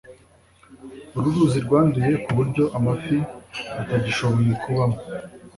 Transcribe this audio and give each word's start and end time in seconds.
Uru 1.17 1.27
ruzi 1.35 1.59
rwanduye 1.65 2.13
ku 2.23 2.31
buryo 2.37 2.63
amafi 2.77 3.17
atagishoboye 3.81 4.51
kubamo. 4.61 4.97